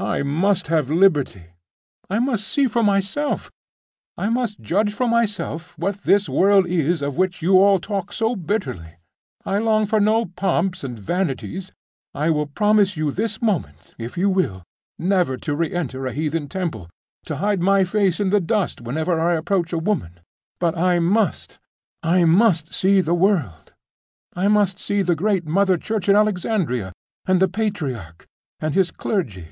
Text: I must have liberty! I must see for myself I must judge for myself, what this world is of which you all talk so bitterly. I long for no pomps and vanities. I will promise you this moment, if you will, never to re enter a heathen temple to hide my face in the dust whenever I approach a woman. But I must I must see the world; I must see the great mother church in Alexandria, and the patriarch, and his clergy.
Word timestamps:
I 0.00 0.22
must 0.22 0.68
have 0.68 0.90
liberty! 0.92 1.46
I 2.08 2.20
must 2.20 2.46
see 2.46 2.68
for 2.68 2.84
myself 2.84 3.50
I 4.16 4.28
must 4.28 4.60
judge 4.60 4.92
for 4.92 5.08
myself, 5.08 5.76
what 5.76 6.02
this 6.04 6.28
world 6.28 6.68
is 6.68 7.02
of 7.02 7.16
which 7.16 7.42
you 7.42 7.58
all 7.60 7.80
talk 7.80 8.12
so 8.12 8.36
bitterly. 8.36 8.94
I 9.44 9.58
long 9.58 9.86
for 9.86 9.98
no 9.98 10.26
pomps 10.26 10.84
and 10.84 10.96
vanities. 10.96 11.72
I 12.14 12.30
will 12.30 12.46
promise 12.46 12.96
you 12.96 13.10
this 13.10 13.42
moment, 13.42 13.96
if 13.98 14.16
you 14.16 14.30
will, 14.30 14.62
never 15.00 15.36
to 15.38 15.56
re 15.56 15.74
enter 15.74 16.06
a 16.06 16.12
heathen 16.12 16.46
temple 16.46 16.88
to 17.24 17.38
hide 17.38 17.60
my 17.60 17.82
face 17.82 18.20
in 18.20 18.30
the 18.30 18.40
dust 18.40 18.80
whenever 18.80 19.18
I 19.18 19.34
approach 19.34 19.72
a 19.72 19.78
woman. 19.78 20.20
But 20.60 20.78
I 20.78 21.00
must 21.00 21.58
I 22.04 22.22
must 22.24 22.72
see 22.72 23.00
the 23.00 23.14
world; 23.14 23.72
I 24.32 24.46
must 24.46 24.78
see 24.78 25.02
the 25.02 25.16
great 25.16 25.44
mother 25.44 25.76
church 25.76 26.08
in 26.08 26.14
Alexandria, 26.14 26.92
and 27.26 27.40
the 27.40 27.48
patriarch, 27.48 28.26
and 28.60 28.74
his 28.74 28.92
clergy. 28.92 29.48